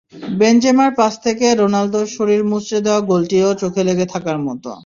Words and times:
বেনজেমার 0.39 0.91
পাস 0.95 1.13
থেকে 1.23 1.45
রোনালদোর 1.53 2.07
শরীর 2.07 2.41
মুচড়ে 2.43 2.79
দেওয়া 2.81 3.01
গোলটিও 3.01 3.49
চোখে 3.53 3.81
লেগে 3.83 4.05
থাকার 4.13 4.37
মতো। 4.47 4.71